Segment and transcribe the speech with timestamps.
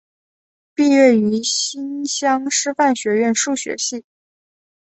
[0.73, 4.03] 毕业于新乡师范学院数学系。